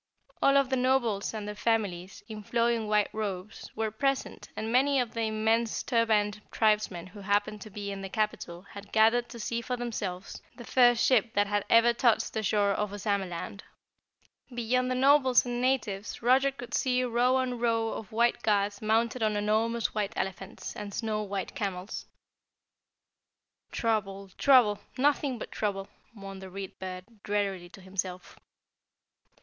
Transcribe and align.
All 0.41 0.57
of 0.57 0.71
the 0.71 0.75
Nobles 0.75 1.31
and 1.31 1.47
their 1.47 1.53
families 1.53 2.23
in 2.27 2.41
flowing 2.41 2.87
white 2.87 3.09
robes 3.13 3.69
were 3.75 3.91
present 3.91 4.49
and 4.55 4.71
many 4.71 4.99
of 4.99 5.13
the 5.13 5.25
immense 5.27 5.83
turbanned 5.83 6.41
tribesmen 6.49 7.05
who 7.05 7.19
happened 7.19 7.61
to 7.61 7.69
be 7.69 7.91
in 7.91 8.01
the 8.01 8.09
capital 8.09 8.63
had 8.63 8.91
gathered 8.91 9.29
to 9.29 9.39
see 9.39 9.61
for 9.61 9.77
themselves 9.77 10.41
the 10.55 10.63
first 10.65 11.05
ship 11.05 11.35
that 11.35 11.45
had 11.45 11.65
ever 11.69 11.93
touched 11.93 12.33
the 12.33 12.41
shore 12.41 12.71
of 12.71 12.91
Ozamaland. 12.91 13.61
Beyond 14.51 14.89
the 14.89 14.95
Nobles 14.95 15.45
and 15.45 15.61
natives 15.61 16.23
Roger 16.23 16.49
could 16.49 16.73
see 16.73 17.03
row 17.03 17.35
on 17.35 17.59
row 17.59 17.89
of 17.89 18.11
white 18.11 18.41
guards 18.41 18.81
mounted 18.81 19.21
on 19.21 19.37
enormous 19.37 19.93
white 19.93 20.13
elephants 20.15 20.75
and 20.75 20.95
snow 20.95 21.21
white 21.21 21.53
camels. 21.53 22.07
"Trouble, 23.71 24.29
trouble, 24.35 24.79
nothing 24.97 25.37
but 25.37 25.51
trouble!" 25.51 25.89
mourned 26.11 26.41
the 26.41 26.49
Read 26.49 26.79
Bird 26.79 27.21
drearily 27.21 27.69
to 27.69 27.81
himself. 27.81 28.35